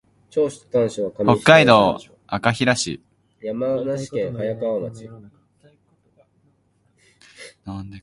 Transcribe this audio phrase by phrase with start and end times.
[0.31, 2.99] 北海道赤平市